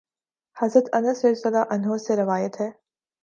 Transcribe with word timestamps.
حضرت 0.57 0.85
انس 0.93 1.23
رضی 1.25 1.47
اللہ 1.47 1.73
عنہ 1.73 1.97
سے 1.97 2.15
روایت 2.15 2.59
ہے 2.61 2.69